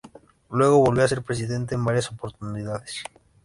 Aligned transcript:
Luego 0.49 0.83
volvió 0.83 1.03
a 1.03 1.07
ser 1.07 1.21
presidente 1.21 1.75
en 1.75 1.85
varias 1.85 2.11
oportunidades. 2.11 3.03